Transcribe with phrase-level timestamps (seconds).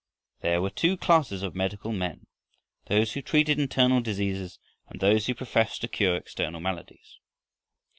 [0.39, 2.25] There were two classes of medical men;
[2.87, 7.19] those who treated internal diseases and those who professed to cure external maladies.